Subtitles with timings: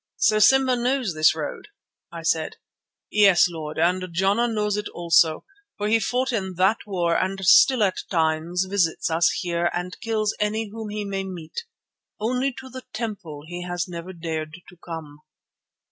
[0.17, 1.67] "So Simba knows this road?"
[2.11, 2.55] I said.
[3.11, 5.45] "Yes, Lord, and Jana knows it also,
[5.77, 10.35] for he fought in that war and still at times visits us here and kills
[10.39, 11.65] any whom he may meet.
[12.19, 15.19] Only to the temple he has never dared to come."